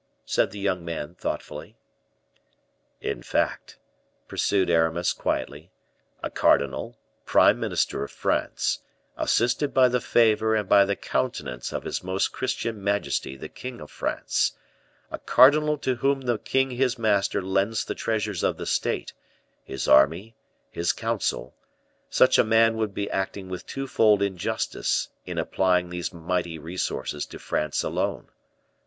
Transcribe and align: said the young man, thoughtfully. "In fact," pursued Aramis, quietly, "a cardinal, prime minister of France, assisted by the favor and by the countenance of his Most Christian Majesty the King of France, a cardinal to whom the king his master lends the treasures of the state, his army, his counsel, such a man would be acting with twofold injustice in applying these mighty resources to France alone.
said 0.25 0.49
the 0.49 0.57
young 0.59 0.83
man, 0.83 1.13
thoughtfully. 1.13 1.77
"In 3.01 3.21
fact," 3.21 3.77
pursued 4.27 4.67
Aramis, 4.67 5.13
quietly, 5.13 5.69
"a 6.23 6.31
cardinal, 6.31 6.97
prime 7.23 7.59
minister 7.59 8.03
of 8.03 8.09
France, 8.09 8.79
assisted 9.15 9.75
by 9.75 9.87
the 9.87 10.01
favor 10.01 10.55
and 10.55 10.67
by 10.67 10.85
the 10.85 10.95
countenance 10.95 11.71
of 11.71 11.83
his 11.83 12.03
Most 12.03 12.31
Christian 12.33 12.83
Majesty 12.83 13.37
the 13.37 13.47
King 13.47 13.79
of 13.79 13.91
France, 13.91 14.53
a 15.11 15.19
cardinal 15.19 15.77
to 15.77 15.97
whom 15.97 16.21
the 16.21 16.39
king 16.39 16.71
his 16.71 16.97
master 16.97 17.39
lends 17.39 17.85
the 17.85 17.93
treasures 17.93 18.41
of 18.41 18.57
the 18.57 18.65
state, 18.65 19.13
his 19.63 19.87
army, 19.87 20.35
his 20.71 20.93
counsel, 20.93 21.55
such 22.09 22.39
a 22.39 22.43
man 22.43 22.75
would 22.75 22.95
be 22.95 23.07
acting 23.11 23.49
with 23.49 23.67
twofold 23.67 24.23
injustice 24.23 25.09
in 25.27 25.37
applying 25.37 25.89
these 25.89 26.11
mighty 26.11 26.57
resources 26.57 27.23
to 27.27 27.37
France 27.37 27.83
alone. 27.83 28.29